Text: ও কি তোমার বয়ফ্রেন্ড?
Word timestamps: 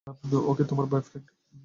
ও 0.41 0.51
কি 0.57 0.63
তোমার 0.63 0.85
বয়ফ্রেন্ড? 0.85 1.27